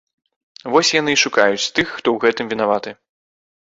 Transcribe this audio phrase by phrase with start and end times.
[0.75, 3.01] Вось яны і шукаюць тых, хто ў гэтым вінаваты.